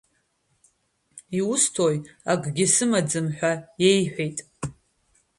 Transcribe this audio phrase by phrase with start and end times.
[1.39, 1.97] Иусҭои,
[2.31, 3.51] акгьы сымаӡам, ҳәа
[3.83, 4.37] иеиҳәеит.